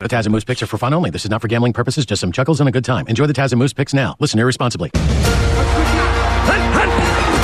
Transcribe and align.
The 0.00 0.06
Taz 0.08 0.26
and 0.26 0.32
Moose 0.32 0.44
picks 0.44 0.62
are 0.62 0.66
for 0.68 0.78
fun 0.78 0.94
only. 0.94 1.10
This 1.10 1.24
is 1.24 1.30
not 1.32 1.42
for 1.42 1.48
gambling 1.48 1.72
purposes, 1.72 2.06
just 2.06 2.20
some 2.20 2.30
chuckles 2.30 2.60
and 2.60 2.68
a 2.68 2.72
good 2.72 2.84
time. 2.84 3.08
Enjoy 3.08 3.26
the 3.26 3.32
Taz 3.32 3.50
and 3.50 3.58
Moose 3.58 3.72
picks 3.72 3.92
now. 3.92 4.14
Listen 4.20 4.38
irresponsibly. 4.38 4.92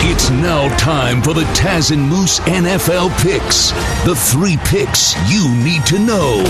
It's 0.07 0.31
now 0.31 0.69
time 0.77 1.21
for 1.21 1.35
the 1.35 1.43
Taz 1.55 1.91
and 1.91 2.01
Moose 2.09 2.39
NFL 2.41 3.11
picks. 3.21 3.73
The 4.07 4.15
three 4.15 4.57
picks 4.65 5.17
you 5.33 5.53
need 5.65 5.85
to 5.87 5.99
know. 5.99 6.45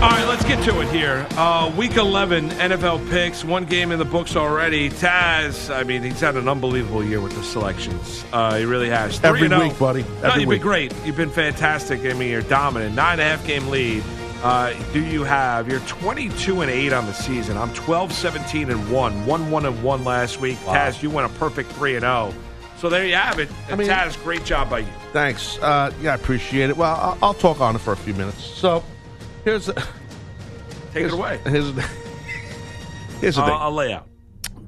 All 0.00 0.10
right, 0.10 0.24
let's 0.26 0.44
get 0.44 0.64
to 0.64 0.80
it 0.80 0.88
here. 0.88 1.26
Uh, 1.32 1.70
week 1.76 1.96
11 1.96 2.48
NFL 2.50 3.10
picks, 3.10 3.44
one 3.44 3.66
game 3.66 3.92
in 3.92 3.98
the 3.98 4.04
books 4.06 4.34
already. 4.34 4.88
Taz, 4.88 5.74
I 5.74 5.82
mean, 5.82 6.02
he's 6.02 6.20
had 6.20 6.36
an 6.36 6.48
unbelievable 6.48 7.04
year 7.04 7.20
with 7.20 7.34
the 7.34 7.42
selections. 7.42 8.24
Uh, 8.32 8.56
he 8.56 8.64
really 8.64 8.88
has. 8.88 9.22
Every 9.22 9.42
3-0. 9.42 9.68
week, 9.68 9.78
buddy. 9.78 10.02
no, 10.04 10.08
Every 10.28 10.40
you've 10.40 10.48
week. 10.48 10.60
been 10.60 10.66
great. 10.66 10.94
You've 11.04 11.16
been 11.16 11.30
fantastic. 11.30 12.00
I 12.06 12.14
mean, 12.14 12.30
you're 12.30 12.40
dominant. 12.42 12.94
Nine 12.94 13.20
and 13.20 13.20
a 13.20 13.24
half 13.24 13.46
game 13.46 13.68
lead. 13.68 14.02
Uh, 14.44 14.74
do 14.92 15.02
you 15.02 15.24
have? 15.24 15.68
You're 15.70 15.80
22 15.80 16.60
and 16.60 16.70
8 16.70 16.92
on 16.92 17.06
the 17.06 17.14
season. 17.14 17.56
I'm 17.56 17.72
12, 17.72 18.12
17 18.12 18.70
and 18.70 18.92
1. 18.92 19.26
1 19.26 19.50
1 19.50 19.66
and 19.66 19.82
1 19.82 20.04
last 20.04 20.38
week. 20.38 20.58
Taz, 20.58 21.02
you 21.02 21.08
went 21.08 21.34
a 21.34 21.34
perfect 21.38 21.72
3 21.72 21.94
and 21.96 22.02
0. 22.02 22.34
So 22.76 22.90
there 22.90 23.06
you 23.06 23.14
have 23.14 23.38
it. 23.38 23.48
And 23.70 23.78
mean- 23.78 23.88
Taz, 23.88 24.22
great 24.22 24.44
job 24.44 24.68
by 24.68 24.80
you. 24.80 24.88
Thanks. 25.14 25.56
Uh, 25.60 25.90
yeah, 26.02 26.12
I 26.12 26.16
appreciate 26.16 26.68
it. 26.68 26.76
Well, 26.76 26.94
I'll, 26.94 27.18
I'll 27.22 27.34
talk 27.34 27.62
on 27.62 27.74
it 27.74 27.78
for 27.78 27.94
a 27.94 27.96
few 27.96 28.12
minutes. 28.12 28.44
So, 28.44 28.84
here's 29.44 29.64
Take 29.64 31.06
it 31.06 31.12
away. 31.12 31.40
Here's, 31.44 31.72
here's 33.22 33.36
the 33.36 33.40
I'll, 33.40 33.48
thing. 33.48 33.56
I'll 33.58 33.72
lay 33.72 33.94
out. 33.94 34.06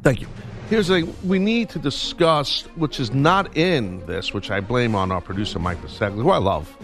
Thank 0.03 0.23
you. 0.23 0.29
Here's 0.71 0.87
the 0.87 1.03
thing. 1.03 1.15
We 1.23 1.39
need 1.39 1.69
to 1.71 1.79
discuss, 1.79 2.63
which 2.77 2.99
is 2.99 3.13
not 3.13 3.55
in 3.59 4.05
this, 4.07 4.33
which 4.33 4.51
I 4.51 4.61
blame 4.61 4.95
on 4.95 5.13
our 5.13 5.21
producer, 5.21 5.59
Mike 5.59 5.83
Bisseglia, 5.83 6.23
who 6.23 6.31
I 6.31 6.39
love. 6.39 6.75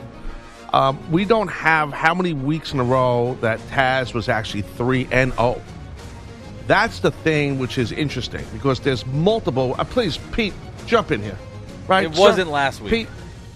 Um, 0.73 0.99
we 1.13 1.25
don't 1.25 1.49
have 1.49 1.93
how 1.93 2.15
many 2.15 2.33
weeks 2.33 2.73
in 2.73 2.81
a 2.81 2.85
row 2.85 3.37
that 3.43 3.59
Taz 3.69 4.15
was 4.15 4.29
actually 4.29 4.63
3 4.63 5.07
and 5.13 5.33
0. 5.35 5.61
That's 6.67 7.01
the 7.01 7.11
thing 7.11 7.59
which 7.59 7.77
is 7.77 7.93
interesting 7.93 8.45
because 8.53 8.81
there's 8.81 9.05
multiple. 9.07 9.75
Uh, 9.79 9.85
please, 9.85 10.17
Pete, 10.33 10.55
jump 10.87 11.11
in 11.11 11.23
here. 11.23 11.37
Right? 11.89 12.05
It 12.05 12.17
wasn't 12.17 12.47
sir? 12.49 12.53
last 12.53 12.81
week. 12.81 12.91
Pete, 12.91 13.09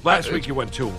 Last 0.04 0.28
uh, 0.28 0.32
week 0.34 0.46
you 0.46 0.54
went 0.54 0.72
2 0.72 0.88
and 0.88 0.96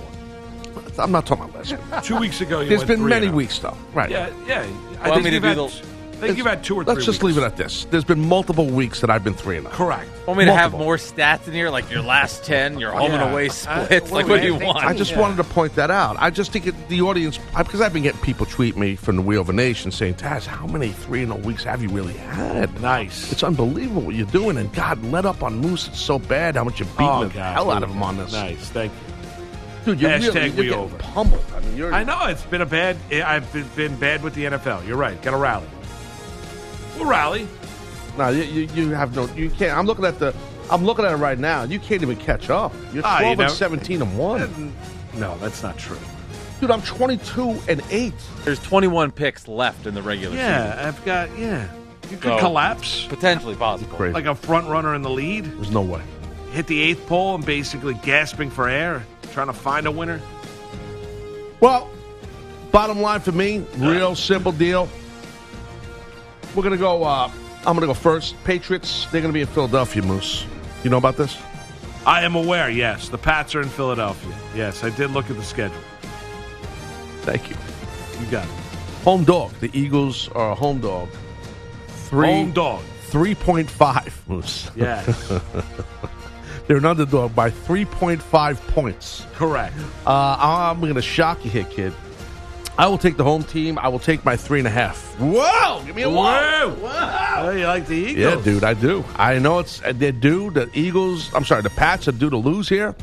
1. 0.75 0.93
I'm 0.99 1.11
not 1.11 1.25
talking 1.27 1.45
about 1.45 1.55
last 1.57 1.71
week. 1.71 2.03
Two 2.03 2.17
weeks 2.19 2.41
ago 2.41 2.61
you 2.61 2.69
There's 2.69 2.79
went 2.79 2.87
been 2.87 2.99
3 2.99 3.09
many 3.09 3.25
and 3.27 3.33
0. 3.33 3.37
weeks, 3.37 3.59
though. 3.59 3.77
Right. 3.93 4.09
Yeah, 4.09 4.29
yeah. 4.47 4.61
I 5.01 5.09
Want 5.09 5.21
think 5.21 5.25
me 5.25 5.29
to 5.29 5.35
you've 5.35 5.43
had, 5.43 5.57
the- 5.57 5.96
I 6.17 6.21
think 6.21 6.37
you've 6.39 6.47
had 6.47 6.63
two 6.63 6.75
or 6.75 6.83
three 6.83 6.95
Let's 6.95 7.05
just 7.05 7.21
weeks. 7.21 7.35
leave 7.35 7.43
it 7.43 7.45
at 7.45 7.57
this. 7.57 7.85
There's 7.91 8.03
been 8.03 8.27
multiple 8.27 8.65
weeks 8.65 9.01
that 9.01 9.09
I've 9.11 9.23
been 9.23 9.35
3 9.35 9.57
and 9.57 9.67
0. 9.67 9.75
Correct. 9.75 10.09
Want 10.25 10.39
me 10.39 10.45
to 10.45 10.51
have 10.53 10.71
Multiple. 10.71 10.79
more 10.85 10.97
stats 10.97 11.47
in 11.47 11.53
here, 11.53 11.69
like 11.69 11.91
your 11.91 12.01
last 12.01 12.43
ten, 12.43 12.79
your 12.79 12.91
home 12.91 13.11
Yeah. 13.11 13.21
and 13.21 13.31
away 13.31 13.49
Uh, 13.49 13.51
splits? 13.51 14.09
what 14.09 14.11
like, 14.11 14.27
what 14.27 14.41
do 14.41 14.47
you 14.47 14.55
want? 14.55 14.83
I 14.83 14.93
just 14.93 15.11
Yeah. 15.11 15.19
wanted 15.19 15.37
to 15.37 15.43
point 15.43 15.75
that 15.75 15.91
out. 15.91 16.15
I 16.19 16.31
just 16.31 16.51
think 16.51 16.65
it, 16.65 16.89
the 16.89 17.01
audience, 17.03 17.37
because 17.55 17.81
I've 17.81 17.93
been 17.93 18.01
getting 18.01 18.19
people 18.21 18.47
tweet 18.47 18.75
me 18.75 18.95
from 18.95 19.15
the 19.15 19.21
Wheel 19.21 19.41
of 19.41 19.49
a 19.49 19.53
Nation 19.53 19.91
saying, 19.91 20.15
Taz, 20.15 20.45
how 20.47 20.65
many 20.65 20.89
3 20.89 21.21
and 21.21 21.31
0 21.33 21.45
weeks 21.45 21.63
have 21.65 21.83
you 21.83 21.89
really 21.89 22.13
had? 22.17 22.81
Nice. 22.81 23.31
It's 23.31 23.43
unbelievable 23.43 24.01
what 24.01 24.15
you're 24.15 24.25
doing. 24.25 24.57
And 24.57 24.73
God, 24.73 25.03
let 25.05 25.25
up 25.27 25.43
on 25.43 25.59
Moose. 25.59 25.87
It's 25.87 25.99
so 26.01 26.17
bad 26.17 26.55
how 26.55 26.63
much 26.63 26.79
you're 26.79 26.87
beating 26.97 27.07
Oh, 27.07 27.25
the 27.25 27.33
God. 27.35 27.53
hell 27.53 27.69
out 27.71 27.83
of 27.83 27.91
him 27.91 28.01
on 28.01 28.17
this. 28.17 28.31
Nice. 28.33 28.57
Thank 28.69 28.91
you. 28.91 29.93
Dude, 29.93 30.01
you're, 30.01 30.09
Hashtag 30.11 30.33
really, 30.33 30.49
we 30.49 30.55
you're 30.55 30.63
getting 30.65 30.73
over. 30.79 30.97
pummeled. 30.97 31.45
I 31.55 31.59
mean, 31.61 31.77
you're, 31.77 31.93
I 31.93 32.03
know 32.03 32.25
it's 32.25 32.43
been 32.43 32.59
a 32.61 32.65
bad. 32.65 32.97
I've 33.13 33.53
been, 33.53 33.65
been 33.75 33.95
bad 33.95 34.21
with 34.23 34.33
the 34.33 34.45
NFL. 34.45 34.85
You're 34.85 34.97
right. 34.97 35.21
Got 35.21 35.31
to 35.31 35.37
rally. 35.37 35.65
We'll 36.97 37.09
rally. 37.09 37.47
No, 38.17 38.29
you, 38.29 38.43
you, 38.43 38.61
you 38.73 38.89
have 38.91 39.15
no. 39.15 39.27
You 39.35 39.49
can't. 39.49 39.77
I'm 39.77 39.85
looking 39.85 40.05
at 40.05 40.19
the. 40.19 40.33
I'm 40.69 40.83
looking 40.83 41.05
at 41.05 41.11
it 41.13 41.17
right 41.17 41.37
now. 41.39 41.63
You 41.63 41.79
can't 41.79 42.01
even 42.01 42.17
catch 42.17 42.49
up. 42.49 42.73
You're 42.93 43.03
12 43.03 43.05
Ah, 43.05 43.19
you 43.21 43.25
and 43.27 43.39
know- 43.39 43.47
17 43.47 44.01
and 44.01 44.17
one, 44.17 44.73
No, 45.15 45.37
that's 45.37 45.63
not 45.63 45.77
true. 45.77 45.97
dude. 46.59 46.71
I'm 46.71 46.81
22 46.81 47.57
and 47.69 47.81
eight. 47.89 48.13
There's 48.43 48.59
21 48.59 49.11
picks 49.11 49.47
left 49.47 49.85
in 49.85 49.93
the 49.93 50.01
regular 50.01 50.35
season. 50.35 50.45
Yeah, 50.49 50.85
I've 50.87 51.05
got. 51.05 51.29
Yeah, 51.37 51.67
you 52.09 52.17
could 52.17 52.23
So- 52.33 52.39
collapse 52.39 53.05
Potentially 53.05 53.55
possible. 53.55 53.97
Like 54.11 54.25
a 54.25 54.35
front 54.35 54.67
runner 54.67 54.93
in 54.95 55.03
the 55.03 55.09
lead. 55.09 55.45
There's 55.45 55.71
no 55.71 55.81
way. 55.81 56.01
Hit 56.51 56.67
the 56.67 56.81
eighth 56.81 57.05
pole 57.07 57.35
and 57.35 57.45
basically 57.45 57.93
gasping 58.03 58.49
for 58.49 58.67
air, 58.67 59.05
trying 59.31 59.47
to 59.47 59.53
find 59.53 59.85
a 59.85 59.91
winner. 59.91 60.19
Well, 61.59 61.89
bottom 62.71 62.99
line 63.01 63.19
for 63.21 63.31
me, 63.31 63.65
real 63.77 64.15
simple 64.15 64.51
deal. 64.51 64.89
We're 66.55 66.63
gonna 66.63 66.77
go. 66.77 67.03
Uh, 67.03 67.29
I'm 67.65 67.75
gonna 67.75 67.85
go 67.87 67.93
first. 67.93 68.35
Patriots. 68.43 69.07
They're 69.11 69.21
gonna 69.21 69.33
be 69.33 69.41
in 69.41 69.47
Philadelphia. 69.47 70.01
Moose. 70.01 70.45
You 70.83 70.89
know 70.89 70.97
about 70.97 71.17
this? 71.17 71.37
I 72.05 72.23
am 72.23 72.35
aware. 72.35 72.69
Yes, 72.69 73.09
the 73.09 73.17
Pats 73.17 73.53
are 73.55 73.61
in 73.61 73.69
Philadelphia. 73.69 74.33
Yes, 74.55 74.83
I 74.83 74.89
did 74.91 75.11
look 75.11 75.29
at 75.29 75.35
the 75.35 75.43
schedule. 75.43 75.77
Thank 77.21 77.49
you. 77.49 77.55
You 78.21 78.25
got 78.31 78.45
it. 78.45 78.51
Home 79.03 79.23
dog. 79.23 79.51
The 79.59 79.69
Eagles 79.77 80.29
are 80.29 80.51
a 80.51 80.55
home 80.55 80.79
dog. 80.79 81.09
Three. 81.87 82.27
Home 82.27 82.51
dog. 82.51 82.81
Three 83.07 83.35
point 83.35 83.69
five. 83.69 84.19
Moose. 84.27 84.69
Yes, 84.75 85.31
They're 86.67 86.77
an 86.77 86.85
underdog 86.85 87.33
by 87.35 87.49
three 87.49 87.85
point 87.85 88.21
five 88.21 88.59
points. 88.67 89.25
correct. 89.35 89.75
Uh, 90.05 90.35
I'm 90.39 90.81
gonna 90.81 91.01
shock 91.01 91.43
you 91.45 91.51
here, 91.51 91.63
kid. 91.65 91.93
I 92.79 92.87
will 92.87 92.97
take 92.99 93.17
the 93.17 93.23
home 93.23 93.43
team. 93.43 93.79
I 93.79 93.87
will 93.87 93.99
take 93.99 94.23
my 94.23 94.37
three 94.37 94.59
and 94.59 94.67
a 94.67 94.71
half. 94.71 95.15
Whoa! 95.19 95.83
Give 95.85 95.95
me 95.95 96.03
a 96.03 96.09
Whoa! 96.09 96.77
Oh, 96.83 97.49
you 97.49 97.65
like 97.65 97.87
the 97.87 97.95
Eagles? 97.95 98.17
Yeah, 98.17 98.41
dude, 98.43 98.63
I 98.63 98.75
do. 98.75 99.03
I 99.15 99.39
know 99.39 99.59
it's 99.59 99.81
uh, 99.83 99.93
they're 99.95 100.11
due. 100.11 100.51
The 100.51 100.69
Eagles, 100.73 101.33
I'm 101.33 101.43
sorry, 101.43 101.63
the 101.63 101.71
Pats 101.71 102.07
are 102.07 102.11
due 102.11 102.29
to 102.29 102.37
lose 102.37 102.69
here. 102.69 102.95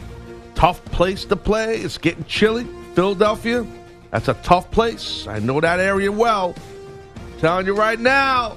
Tough 0.55 0.85
place 0.87 1.25
to 1.25 1.37
play. 1.37 1.79
It's 1.79 1.99
getting 1.99 2.25
chilly. 2.25 2.67
Philadelphia, 2.95 3.67
that's 4.13 4.29
a 4.29 4.35
tough 4.35 4.71
place. 4.71 5.27
I 5.27 5.41
know 5.41 5.61
that 5.61 5.81
area 5.81 6.13
well. 6.13 6.55
Telling 7.41 7.67
you 7.67 7.75
right 7.75 7.99
now, 7.99 8.57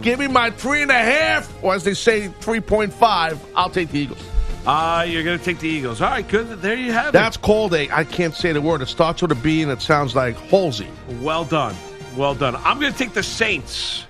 give 0.00 0.18
me 0.18 0.28
my 0.28 0.50
three 0.50 0.80
and 0.80 0.90
a 0.90 0.94
half, 0.94 1.52
or 1.62 1.74
as 1.74 1.84
they 1.84 1.92
say, 1.92 2.28
three 2.40 2.60
point 2.60 2.94
five. 2.94 3.38
I'll 3.54 3.68
take 3.68 3.90
the 3.90 3.98
Eagles. 3.98 4.24
Ah, 4.70 5.02
you're 5.02 5.22
going 5.22 5.38
to 5.38 5.44
take 5.44 5.60
the 5.60 5.68
Eagles. 5.68 6.02
All 6.02 6.10
right, 6.10 6.28
good. 6.28 6.60
There 6.60 6.76
you 6.76 6.92
have 6.92 7.08
it. 7.08 7.12
That's 7.12 7.38
called 7.38 7.72
a. 7.72 7.88
I 7.90 8.04
can't 8.04 8.34
say 8.34 8.52
the 8.52 8.60
word. 8.60 8.82
It 8.82 8.88
starts 8.88 9.22
with 9.22 9.32
a 9.32 9.34
B 9.34 9.62
and 9.62 9.72
it 9.72 9.80
sounds 9.80 10.14
like 10.14 10.36
Halsey. 10.36 10.88
Well 11.22 11.44
done. 11.44 11.74
Well 12.18 12.34
done. 12.34 12.54
I'm 12.56 12.78
going 12.78 12.92
to 12.92 12.98
take 12.98 13.14
the 13.14 13.22
Saints. 13.22 14.04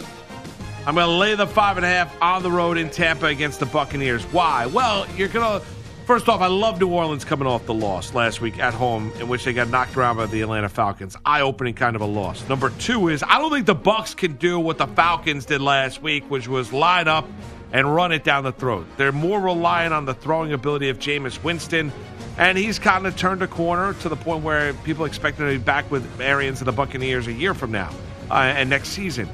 I'm 0.84 0.96
going 0.96 1.06
to 1.06 1.12
lay 1.12 1.36
the 1.36 1.46
five 1.46 1.76
and 1.76 1.86
a 1.86 1.88
half 1.88 2.12
on 2.20 2.42
the 2.42 2.50
road 2.50 2.76
in 2.76 2.90
Tampa 2.90 3.26
against 3.26 3.60
the 3.60 3.66
Buccaneers. 3.66 4.24
Why? 4.24 4.66
Well, 4.66 5.06
you're 5.16 5.28
going 5.28 5.60
to. 5.60 5.66
First 6.06 6.28
off, 6.28 6.40
I 6.40 6.46
love 6.46 6.80
New 6.80 6.88
Orleans 6.88 7.24
coming 7.24 7.46
off 7.46 7.66
the 7.66 7.74
loss 7.74 8.14
last 8.14 8.40
week 8.40 8.58
at 8.58 8.74
home, 8.74 9.12
in 9.20 9.28
which 9.28 9.44
they 9.44 9.52
got 9.52 9.68
knocked 9.68 9.96
around 9.96 10.16
by 10.16 10.26
the 10.26 10.40
Atlanta 10.40 10.70
Falcons. 10.70 11.14
Eye-opening 11.24 11.74
kind 11.74 11.94
of 11.94 12.02
a 12.02 12.06
loss. 12.06 12.48
Number 12.48 12.70
two 12.70 13.08
is 13.08 13.22
I 13.22 13.38
don't 13.38 13.52
think 13.52 13.66
the 13.66 13.76
Bucs 13.76 14.16
can 14.16 14.32
do 14.36 14.58
what 14.58 14.78
the 14.78 14.88
Falcons 14.88 15.44
did 15.44 15.60
last 15.60 16.02
week, 16.02 16.28
which 16.28 16.48
was 16.48 16.72
line 16.72 17.06
up 17.06 17.28
and 17.72 17.94
run 17.94 18.12
it 18.12 18.24
down 18.24 18.44
the 18.44 18.52
throat. 18.52 18.86
They're 18.96 19.12
more 19.12 19.40
reliant 19.40 19.94
on 19.94 20.04
the 20.04 20.14
throwing 20.14 20.52
ability 20.52 20.88
of 20.88 20.98
Jameis 20.98 21.42
Winston, 21.42 21.92
and 22.36 22.56
he's 22.56 22.78
kind 22.78 23.06
of 23.06 23.16
turned 23.16 23.42
a 23.42 23.48
corner 23.48 23.94
to 23.94 24.08
the 24.08 24.16
point 24.16 24.44
where 24.44 24.72
people 24.74 25.04
expect 25.04 25.38
him 25.38 25.46
to 25.46 25.58
be 25.58 25.58
back 25.58 25.90
with 25.90 26.20
Arians 26.20 26.60
and 26.60 26.68
the 26.68 26.72
Buccaneers 26.72 27.26
a 27.26 27.32
year 27.32 27.54
from 27.54 27.72
now 27.72 27.90
uh, 28.30 28.34
and 28.34 28.70
next 28.70 28.88
season. 28.90 29.28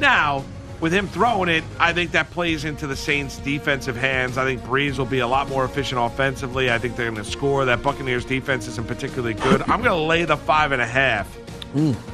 Now, 0.00 0.44
with 0.80 0.92
him 0.92 1.08
throwing 1.08 1.48
it, 1.48 1.64
I 1.80 1.92
think 1.92 2.12
that 2.12 2.30
plays 2.30 2.64
into 2.64 2.86
the 2.86 2.96
Saints' 2.96 3.38
defensive 3.38 3.96
hands. 3.96 4.36
I 4.36 4.44
think 4.44 4.60
Brees 4.62 4.98
will 4.98 5.06
be 5.06 5.20
a 5.20 5.26
lot 5.26 5.48
more 5.48 5.64
efficient 5.64 6.00
offensively. 6.00 6.70
I 6.70 6.78
think 6.78 6.96
they're 6.96 7.10
going 7.10 7.22
to 7.22 7.30
score. 7.30 7.64
That 7.64 7.82
Buccaneers 7.82 8.24
defense 8.24 8.68
isn't 8.68 8.86
particularly 8.86 9.34
good. 9.34 9.62
I'm 9.62 9.82
going 9.82 9.84
to 9.84 10.06
lay 10.06 10.24
the 10.24 10.36
five 10.36 10.72
and 10.72 10.82
a 10.82 10.86
half 10.86 11.34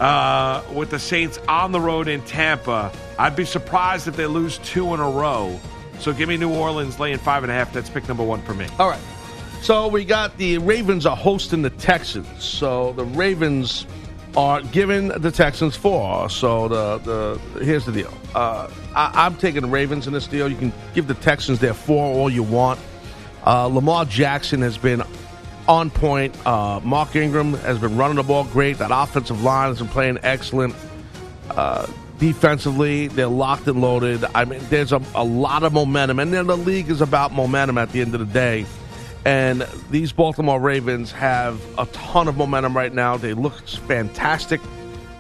uh, 0.01 0.63
with 0.73 0.91
the 0.91 0.99
Saints 0.99 1.39
on 1.49 1.73
the 1.73 1.81
road 1.81 2.09
in 2.09 2.23
Tampa. 2.23 2.93
I'd 3.23 3.37
be 3.37 3.45
surprised 3.45 4.09
if 4.09 4.17
they 4.17 4.27
lose 4.27 4.59
two 4.59 4.93
in 4.95 4.99
a 4.99 5.09
row. 5.09 5.61
So 6.01 6.13
give 6.13 6.29
me 6.29 6.37
New 6.37 6.53
Orleans 6.53 6.99
laying 6.99 7.19
five 7.19 7.45
and 7.45 7.53
a 7.53 7.55
half. 7.55 7.73
That's 7.73 7.89
pick 7.89 8.09
number 8.09 8.25
one 8.25 8.43
for 8.43 8.53
me. 8.53 8.67
All 8.81 8.89
right. 8.89 9.01
So 9.61 9.87
we 9.87 10.05
got 10.05 10.37
the 10.39 10.59
Ravens 10.59 11.07
are 11.07 11.17
hosting 11.17 11.63
the 11.63 11.71
Texans. 11.71 12.43
So 12.43 12.93
the 12.95 13.05
Ravens 13.05 13.87
are 14.37 14.61
giving 14.61 15.07
the 15.07 15.31
Texans 15.31 15.77
four. 15.77 16.29
So 16.31 16.67
the 16.67 16.99
the 16.99 17.65
here's 17.65 17.85
the 17.85 17.93
deal. 17.93 18.13
Uh, 18.35 18.69
I, 18.93 19.13
I'm 19.15 19.37
taking 19.37 19.63
the 19.63 19.69
Ravens 19.69 20.09
in 20.09 20.13
this 20.13 20.27
deal. 20.27 20.51
You 20.51 20.57
can 20.57 20.73
give 20.93 21.07
the 21.07 21.15
Texans 21.15 21.61
their 21.61 21.75
four 21.75 22.05
all 22.05 22.29
you 22.29 22.43
want. 22.43 22.81
Uh, 23.47 23.67
Lamar 23.67 24.05
Jackson 24.05 24.63
has 24.63 24.77
been 24.77 25.01
on 25.69 25.91
point. 25.91 26.35
Uh, 26.45 26.81
Mark 26.83 27.15
Ingram 27.15 27.55
has 27.55 27.79
been 27.79 27.97
running 27.97 28.17
the 28.17 28.25
ball 28.25 28.43
great. 28.47 28.79
That 28.79 28.91
offensive 28.93 29.45
line 29.45 29.69
has 29.69 29.79
been 29.79 29.87
playing 29.87 30.19
excellent. 30.25 30.75
Defensively, 32.23 33.09
they're 33.09 33.27
locked 33.27 33.67
and 33.67 33.81
loaded. 33.81 34.25
I 34.33 34.45
mean, 34.45 34.61
there's 34.71 34.93
a, 34.93 35.03
a 35.17 35.25
lot 35.25 35.65
of 35.65 35.73
momentum, 35.73 36.21
and 36.21 36.33
then 36.33 36.47
the 36.47 36.57
league 36.57 36.89
is 36.89 37.01
about 37.01 37.33
momentum 37.33 37.79
at 37.79 37.91
the 37.91 38.01
end 38.01 38.15
of 38.15 38.21
the 38.21 38.33
day. 38.33 38.65
And 39.25 39.67
these 39.91 40.13
Baltimore 40.13 40.61
Ravens 40.61 41.11
have 41.11 41.61
a 41.77 41.87
ton 41.87 42.29
of 42.29 42.37
momentum 42.37 42.77
right 42.77 42.95
now. 42.95 43.17
They 43.17 43.35
look 43.35 43.67
fantastic. 43.67 44.61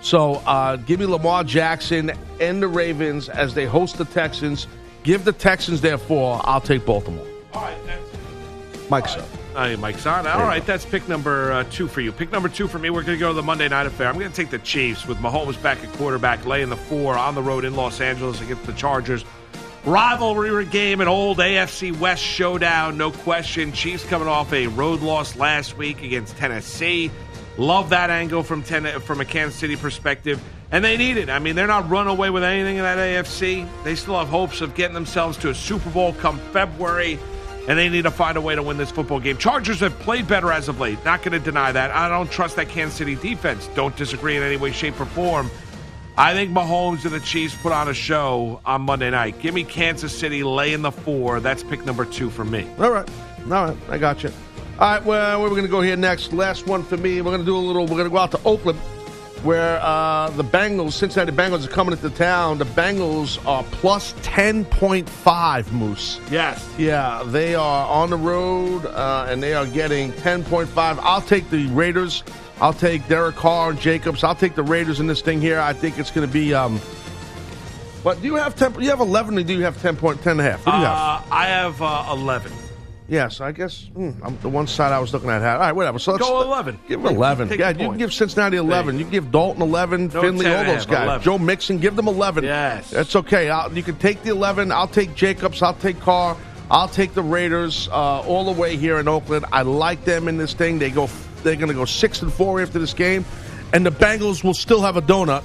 So 0.00 0.34
uh, 0.46 0.76
give 0.76 1.00
me 1.00 1.06
Lamar 1.06 1.42
Jackson 1.42 2.12
and 2.38 2.62
the 2.62 2.68
Ravens 2.68 3.28
as 3.28 3.54
they 3.54 3.64
host 3.64 3.98
the 3.98 4.04
Texans. 4.04 4.68
Give 5.02 5.24
the 5.24 5.32
Texans 5.32 5.80
their 5.80 5.98
four. 5.98 6.40
I'll 6.44 6.60
take 6.60 6.86
Baltimore. 6.86 7.26
All 7.52 7.62
right, 7.62 7.76
Mike's 8.88 9.16
up. 9.16 9.26
Hey, 9.54 9.76
Mike's 9.76 10.06
on. 10.06 10.26
All 10.26 10.40
right, 10.44 10.64
that's 10.64 10.86
pick 10.86 11.06
number 11.08 11.52
uh, 11.52 11.64
two 11.64 11.86
for 11.86 12.00
you. 12.00 12.10
Pick 12.10 12.32
number 12.32 12.48
two 12.48 12.66
for 12.68 12.78
me. 12.78 12.88
We're 12.88 13.02
going 13.02 13.18
to 13.18 13.20
go 13.20 13.28
to 13.28 13.34
the 13.34 13.42
Monday 13.42 13.68
night 13.68 13.86
affair. 13.86 14.08
I'm 14.08 14.18
going 14.18 14.30
to 14.30 14.34
take 14.36 14.48
the 14.48 14.58
Chiefs 14.58 15.06
with 15.06 15.18
Mahomes 15.18 15.62
back 15.62 15.84
at 15.84 15.92
quarterback, 15.92 16.46
laying 16.46 16.70
the 16.70 16.76
four 16.76 17.18
on 17.18 17.34
the 17.34 17.42
road 17.42 17.66
in 17.66 17.76
Los 17.76 18.00
Angeles 18.00 18.40
against 18.40 18.64
the 18.64 18.72
Chargers. 18.72 19.26
Rivalry 19.84 20.64
game, 20.66 21.02
an 21.02 21.08
old 21.08 21.36
AFC 21.38 21.98
West 21.98 22.22
showdown, 22.22 22.96
no 22.96 23.10
question. 23.10 23.72
Chiefs 23.72 24.04
coming 24.04 24.28
off 24.28 24.52
a 24.54 24.68
road 24.68 25.02
loss 25.02 25.36
last 25.36 25.76
week 25.76 26.02
against 26.02 26.36
Tennessee. 26.38 27.10
Love 27.58 27.90
that 27.90 28.08
angle 28.08 28.42
from 28.42 28.62
ten- 28.62 29.00
from 29.00 29.20
a 29.20 29.24
Kansas 29.26 29.58
City 29.58 29.76
perspective, 29.76 30.42
and 30.70 30.82
they 30.82 30.96
need 30.96 31.18
it. 31.18 31.28
I 31.28 31.40
mean, 31.40 31.56
they're 31.56 31.66
not 31.66 31.90
run 31.90 32.06
away 32.08 32.30
with 32.30 32.42
anything 32.42 32.76
in 32.76 32.82
that 32.84 32.96
AFC. 32.96 33.68
They 33.84 33.96
still 33.96 34.18
have 34.18 34.28
hopes 34.28 34.62
of 34.62 34.74
getting 34.74 34.94
themselves 34.94 35.36
to 35.38 35.50
a 35.50 35.54
Super 35.54 35.90
Bowl 35.90 36.14
come 36.14 36.38
February 36.52 37.18
and 37.68 37.78
they 37.78 37.88
need 37.88 38.02
to 38.02 38.10
find 38.10 38.36
a 38.36 38.40
way 38.40 38.54
to 38.54 38.62
win 38.62 38.76
this 38.76 38.90
football 38.90 39.20
game. 39.20 39.36
Chargers 39.36 39.80
have 39.80 39.98
played 40.00 40.26
better 40.26 40.52
as 40.52 40.68
of 40.68 40.80
late. 40.80 41.02
Not 41.04 41.22
going 41.22 41.32
to 41.32 41.38
deny 41.38 41.72
that. 41.72 41.90
I 41.90 42.08
don't 42.08 42.30
trust 42.30 42.56
that 42.56 42.68
Kansas 42.68 42.96
City 42.96 43.14
defense. 43.14 43.68
Don't 43.74 43.96
disagree 43.96 44.36
in 44.36 44.42
any 44.42 44.56
way, 44.56 44.72
shape, 44.72 45.00
or 45.00 45.06
form. 45.06 45.50
I 46.16 46.34
think 46.34 46.50
Mahomes 46.50 47.04
and 47.04 47.12
the 47.12 47.20
Chiefs 47.20 47.56
put 47.56 47.72
on 47.72 47.88
a 47.88 47.94
show 47.94 48.60
on 48.66 48.82
Monday 48.82 49.10
night. 49.10 49.38
Give 49.38 49.54
me 49.54 49.64
Kansas 49.64 50.16
City 50.16 50.42
laying 50.42 50.82
the 50.82 50.92
four. 50.92 51.40
That's 51.40 51.62
pick 51.62 51.86
number 51.86 52.04
two 52.04 52.28
for 52.28 52.44
me. 52.44 52.68
All 52.78 52.90
right. 52.90 53.08
All 53.44 53.48
right. 53.50 53.76
I 53.88 53.96
got 53.96 54.22
you. 54.22 54.30
All 54.78 54.90
right. 54.90 55.04
Well, 55.04 55.40
where 55.40 55.48
we're 55.48 55.56
going 55.56 55.66
to 55.66 55.70
go 55.70 55.80
here 55.80 55.96
next? 55.96 56.32
Last 56.32 56.66
one 56.66 56.82
for 56.82 56.96
me. 56.96 57.22
We're 57.22 57.30
going 57.30 57.40
to 57.40 57.46
do 57.46 57.56
a 57.56 57.58
little, 57.58 57.82
we're 57.82 57.96
going 57.96 58.04
to 58.04 58.10
go 58.10 58.18
out 58.18 58.30
to 58.32 58.40
Oakland 58.44 58.78
where 59.42 59.80
uh, 59.82 60.30
the 60.30 60.44
Bengals, 60.44 60.92
Cincinnati 60.92 61.32
Bengals, 61.32 61.64
are 61.64 61.70
coming 61.70 61.92
into 61.92 62.10
town. 62.10 62.58
The 62.58 62.64
Bengals 62.64 63.44
are 63.46 63.64
plus 63.64 64.12
10.5, 64.14 65.72
Moose. 65.72 66.20
Yes. 66.30 66.68
Yeah, 66.78 67.22
they 67.26 67.54
are 67.54 67.88
on 67.88 68.10
the 68.10 68.16
road 68.16 68.86
uh, 68.86 69.26
and 69.28 69.42
they 69.42 69.54
are 69.54 69.66
getting 69.66 70.12
10.5. 70.12 70.98
I'll 71.02 71.20
take 71.20 71.48
the 71.50 71.66
Raiders. 71.68 72.22
I'll 72.60 72.72
take 72.72 73.06
Derek 73.08 73.34
Carr 73.34 73.70
and 73.70 73.80
Jacobs. 73.80 74.22
I'll 74.22 74.34
take 74.34 74.54
the 74.54 74.62
Raiders 74.62 75.00
in 75.00 75.06
this 75.06 75.20
thing 75.20 75.40
here. 75.40 75.58
I 75.58 75.72
think 75.72 75.98
it's 75.98 76.10
going 76.10 76.26
to 76.26 76.32
be. 76.32 76.54
Um, 76.54 76.78
what 78.02 78.20
do 78.20 78.26
you 78.26 78.34
have? 78.34 78.56
10, 78.56 78.80
you 78.80 78.90
have 78.90 79.00
11 79.00 79.38
or 79.38 79.42
do 79.42 79.52
you 79.52 79.62
have 79.62 79.80
10 79.80 79.96
point, 79.96 80.22
10 80.22 80.32
and 80.32 80.40
a 80.40 80.44
half? 80.44 80.66
What 80.66 80.72
do 80.72 80.78
you 80.78 80.84
have? 80.84 80.96
Uh, 80.96 81.22
I 81.30 81.46
have 81.46 81.82
uh, 81.82 82.06
11. 82.12 82.52
Yeah, 83.08 83.28
so 83.28 83.44
I 83.44 83.52
guess 83.52 83.90
I'm, 83.96 84.38
the 84.42 84.48
one 84.48 84.66
side 84.66 84.92
I 84.92 84.98
was 84.98 85.12
looking 85.12 85.28
at 85.28 85.42
had. 85.42 85.54
All 85.54 85.60
right, 85.60 85.72
whatever. 85.72 85.98
So 85.98 86.12
let's 86.12 86.24
Go 86.24 86.40
11. 86.42 86.78
Give 86.88 87.02
them 87.02 87.14
11. 87.14 87.48
Take 87.48 87.58
yeah, 87.58 87.70
you 87.70 87.88
can 87.88 87.98
give 87.98 88.12
Cincinnati 88.12 88.56
11. 88.56 88.98
You 88.98 89.04
can 89.04 89.10
give 89.12 89.30
Dalton 89.30 89.60
11, 89.62 90.08
No, 90.08 90.22
Finley, 90.22 90.44
10 90.46 90.66
all 90.66 90.74
those 90.74 90.86
guys. 90.86 91.04
11. 91.04 91.24
Joe 91.24 91.38
Mixon, 91.38 91.78
give 91.78 91.96
them 91.96 92.08
11. 92.08 92.44
Yes. 92.44 92.90
That's 92.90 93.14
okay. 93.16 93.50
I'll, 93.50 93.72
you 93.72 93.82
can 93.82 93.96
take 93.96 94.22
the 94.22 94.30
11. 94.30 94.72
I'll 94.72 94.88
take 94.88 95.14
Jacobs. 95.14 95.62
I'll 95.62 95.74
take 95.74 96.00
Carr. 96.00 96.36
I'll 96.70 96.88
take 96.88 97.12
the 97.12 97.22
Raiders 97.22 97.88
uh, 97.88 98.20
all 98.20 98.44
the 98.44 98.58
way 98.58 98.76
here 98.76 98.98
in 98.98 99.08
Oakland. 99.08 99.44
I 99.52 99.62
like 99.62 100.04
them 100.04 100.26
in 100.28 100.38
this 100.38 100.54
thing. 100.54 100.78
They 100.78 100.90
go. 100.90 101.08
They're 101.42 101.56
going 101.56 101.68
to 101.68 101.74
go 101.74 101.84
six 101.84 102.22
and 102.22 102.32
four 102.32 102.62
after 102.62 102.78
this 102.78 102.94
game, 102.94 103.24
and 103.74 103.84
the 103.84 103.90
Bengals 103.90 104.42
will 104.44 104.54
still 104.54 104.80
have 104.80 104.96
a 104.96 105.02
donut. 105.02 105.42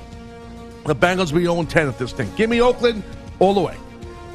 The 0.85 0.95
Bengals 0.95 1.33
will 1.33 1.39
be 1.39 1.45
0 1.45 1.63
10 1.63 1.87
at 1.87 1.97
this 1.97 2.13
thing. 2.13 2.31
Give 2.37 2.49
me 2.49 2.61
Oakland 2.61 3.03
all 3.39 3.53
the 3.53 3.59
way. 3.59 3.75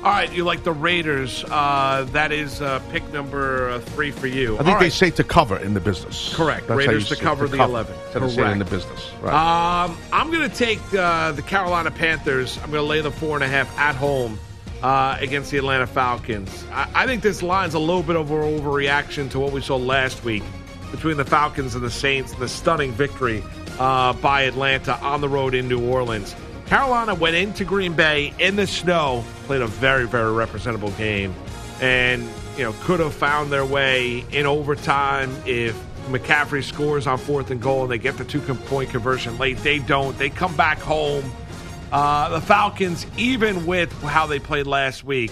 All 0.05 0.11
right, 0.11 0.33
you 0.33 0.43
like 0.43 0.65
the 0.65 0.73
Raiders. 0.73 1.45
Uh, 1.49 2.05
that 2.11 2.33
is 2.33 2.61
uh, 2.61 2.81
pick 2.91 3.09
number 3.13 3.71
uh, 3.71 3.79
three 3.79 4.11
for 4.11 4.27
you. 4.27 4.55
I 4.55 4.59
think 4.59 4.69
All 4.71 4.79
they 4.81 4.87
right. 4.87 4.93
say 4.93 5.11
to 5.11 5.23
cover 5.23 5.57
in 5.57 5.75
the 5.75 5.81
business. 5.81 6.35
Correct. 6.35 6.67
That's 6.67 6.77
Raiders 6.77 7.09
to 7.11 7.17
cover 7.17 7.47
the 7.47 7.63
11. 7.63 7.95
That's 8.13 8.19
how 8.19 8.29
say 8.29 8.43
it 8.43 8.51
in 8.51 8.59
the 8.59 8.65
business. 8.65 9.13
Right. 9.21 9.33
Um, 9.33 9.97
I'm 10.13 10.33
going 10.33 10.51
to 10.51 10.57
take 10.57 10.81
uh, 10.93 11.31
the 11.31 11.43
Carolina 11.43 11.93
Panthers. 11.93 12.59
I'm 12.65 12.73
going 12.73 12.83
to 12.83 12.89
lay 12.89 13.01
the 13.01 13.13
four 13.13 13.37
and 13.37 13.45
a 13.45 13.49
half 13.49 13.79
at 13.79 13.95
home 13.95 14.41
uh, 14.83 15.19
against 15.21 15.53
the 15.53 15.59
Atlanta 15.59 15.87
Falcons. 15.87 16.65
I, 16.73 16.91
I 16.93 17.07
think 17.07 17.23
this 17.23 17.41
line's 17.41 17.75
a 17.75 17.79
little 17.79 18.03
bit 18.03 18.17
of 18.17 18.29
an 18.33 18.39
overreaction 18.39 19.31
to 19.31 19.39
what 19.39 19.53
we 19.53 19.61
saw 19.61 19.77
last 19.77 20.25
week 20.25 20.43
between 20.91 21.17
the 21.17 21.25
Falcons 21.25 21.77
and 21.77 21.85
the 21.85 21.91
Saints, 21.93 22.33
the 22.35 22.49
stunning 22.49 22.91
victory 22.91 23.45
uh, 23.79 24.15
by 24.15 24.43
Atlanta 24.43 24.97
on 25.01 25.21
the 25.21 25.29
road 25.29 25.55
in 25.55 25.69
New 25.69 25.89
Orleans. 25.89 26.35
Carolina 26.67 27.15
went 27.15 27.37
into 27.37 27.65
Green 27.65 27.93
Bay 27.95 28.33
in 28.39 28.57
the 28.57 28.67
snow, 28.67 29.25
played 29.45 29.63
a 29.63 29.67
very, 29.67 30.07
very 30.07 30.33
representable 30.33 30.91
game, 30.93 31.35
and 31.81 32.23
you 32.57 32.65
know 32.65 32.73
could 32.81 33.01
have 33.01 33.15
found 33.15 33.53
their 33.53 33.65
way 33.65 34.25
in 34.33 34.47
overtime 34.47 35.35
if 35.47 35.77
McCaffrey 36.09 36.63
scores 36.63 37.07
on 37.07 37.19
fourth 37.19 37.51
and 37.51 37.61
goal 37.61 37.83
and 37.83 37.91
they 37.91 37.99
get 37.99 38.17
the 38.17 38.25
two 38.25 38.41
point 38.41 38.91
conversion 38.91 39.39
late. 39.39 39.59
They 39.59 39.79
don't. 39.79 40.17
They 40.19 40.31
come 40.31 40.57
back 40.57 40.79
home. 40.79 41.31
Uh, 41.91 42.31
the 42.31 42.41
Falcons, 42.41 43.07
even 43.19 43.67
with 43.67 43.93
how 44.03 44.27
they 44.27 44.39
played 44.39 44.67
last 44.67 45.05
week, 45.05 45.31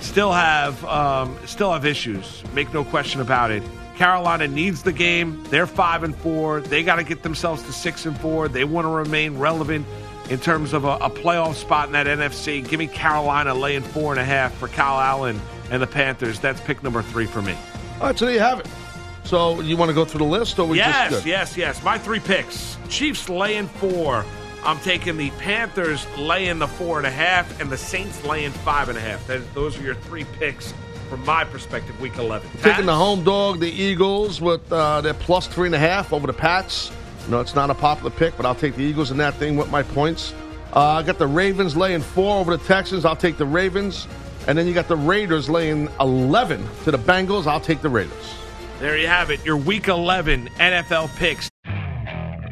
still 0.00 0.32
have 0.32 0.84
um, 0.84 1.38
still 1.46 1.72
have 1.72 1.86
issues. 1.86 2.42
Make 2.52 2.72
no 2.74 2.84
question 2.84 3.20
about 3.20 3.50
it. 3.50 3.62
Carolina 3.96 4.48
needs 4.48 4.82
the 4.82 4.92
game. 4.92 5.44
They're 5.50 5.66
five 5.66 6.02
and 6.02 6.16
four. 6.16 6.62
They 6.62 6.82
got 6.82 6.96
to 6.96 7.04
get 7.04 7.22
themselves 7.22 7.62
to 7.64 7.72
six 7.72 8.06
and 8.06 8.18
four. 8.18 8.48
They 8.48 8.64
want 8.64 8.86
to 8.86 8.88
remain 8.88 9.38
relevant 9.38 9.86
in 10.30 10.38
terms 10.38 10.72
of 10.72 10.84
a, 10.84 10.92
a 10.96 11.10
playoff 11.10 11.54
spot 11.54 11.88
in 11.88 11.92
that 11.92 12.06
NFC. 12.06 12.66
Give 12.66 12.78
me 12.78 12.86
Carolina 12.86 13.52
laying 13.52 13.82
four 13.82 14.12
and 14.12 14.20
a 14.20 14.24
half 14.24 14.54
for 14.54 14.68
Kyle 14.68 14.98
Allen 15.00 15.40
and 15.70 15.82
the 15.82 15.86
Panthers. 15.86 16.38
That's 16.38 16.60
pick 16.60 16.82
number 16.82 17.02
three 17.02 17.26
for 17.26 17.42
me. 17.42 17.54
All 18.00 18.06
right, 18.06 18.18
so 18.18 18.24
there 18.24 18.34
you 18.34 18.40
have 18.40 18.60
it. 18.60 18.68
So 19.24 19.60
you 19.60 19.76
want 19.76 19.90
to 19.90 19.94
go 19.94 20.04
through 20.04 20.20
the 20.20 20.24
list, 20.24 20.58
or 20.58 20.66
we 20.66 20.78
yes, 20.78 21.10
just 21.10 21.24
good? 21.24 21.28
yes, 21.28 21.56
yes. 21.56 21.82
My 21.82 21.98
three 21.98 22.20
picks: 22.20 22.78
Chiefs 22.88 23.28
laying 23.28 23.66
four. 23.66 24.24
I'm 24.62 24.78
taking 24.80 25.16
the 25.16 25.30
Panthers 25.32 26.06
laying 26.18 26.58
the 26.58 26.68
four 26.68 26.98
and 26.98 27.06
a 27.06 27.10
half, 27.10 27.60
and 27.60 27.70
the 27.70 27.76
Saints 27.76 28.24
laying 28.24 28.50
five 28.50 28.88
and 28.88 28.96
a 28.96 29.00
half. 29.00 29.26
That, 29.26 29.54
those 29.54 29.78
are 29.78 29.82
your 29.82 29.94
three 29.94 30.24
picks 30.38 30.72
from 31.08 31.24
my 31.24 31.44
perspective. 31.44 31.98
Week 32.00 32.16
11. 32.16 32.48
Taking 32.62 32.86
the 32.86 32.94
home 32.94 33.24
dog, 33.24 33.60
the 33.60 33.70
Eagles, 33.70 34.40
with 34.40 34.70
uh, 34.72 35.00
their 35.00 35.14
plus 35.14 35.46
three 35.46 35.66
and 35.66 35.74
a 35.74 35.78
half 35.78 36.12
over 36.12 36.26
the 36.26 36.32
Pats. 36.32 36.90
No, 37.30 37.40
it's 37.40 37.54
not 37.54 37.70
a 37.70 37.74
popular 37.74 38.10
pick, 38.10 38.36
but 38.36 38.44
I'll 38.44 38.56
take 38.56 38.74
the 38.74 38.82
Eagles 38.82 39.12
in 39.12 39.16
that 39.18 39.34
thing 39.34 39.56
with 39.56 39.70
my 39.70 39.84
points. 39.84 40.34
Uh, 40.74 40.80
I 40.80 41.02
got 41.04 41.18
the 41.18 41.28
Ravens 41.28 41.76
laying 41.76 42.00
four 42.00 42.40
over 42.40 42.56
the 42.56 42.64
Texans. 42.64 43.04
I'll 43.04 43.14
take 43.14 43.36
the 43.36 43.46
Ravens. 43.46 44.08
And 44.48 44.58
then 44.58 44.66
you 44.66 44.74
got 44.74 44.88
the 44.88 44.96
Raiders 44.96 45.48
laying 45.48 45.88
11 46.00 46.66
to 46.84 46.90
the 46.90 46.98
Bengals. 46.98 47.46
I'll 47.46 47.60
take 47.60 47.82
the 47.82 47.88
Raiders. 47.88 48.34
There 48.80 48.98
you 48.98 49.06
have 49.06 49.30
it. 49.30 49.44
Your 49.44 49.56
Week 49.56 49.86
11 49.86 50.48
NFL 50.56 51.16
picks. 51.16 51.48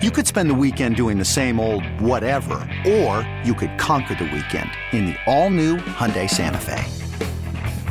You 0.00 0.12
could 0.12 0.28
spend 0.28 0.48
the 0.48 0.54
weekend 0.54 0.94
doing 0.94 1.18
the 1.18 1.24
same 1.24 1.58
old 1.58 1.84
whatever, 2.00 2.54
or 2.86 3.28
you 3.44 3.54
could 3.54 3.76
conquer 3.78 4.14
the 4.14 4.24
weekend 4.24 4.70
in 4.92 5.06
the 5.06 5.16
all-new 5.26 5.78
Hyundai 5.78 6.30
Santa 6.30 6.60
Fe. 6.60 6.84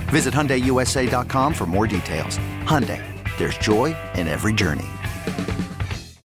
Visit 0.10 0.34
HyundaiUSA.com 0.34 1.54
for 1.54 1.66
more 1.66 1.86
details. 1.86 2.38
Hyundai, 2.64 3.04
there's 3.38 3.58
joy 3.58 3.94
in 4.16 4.30
every 4.30 4.54
journey. 4.54 4.88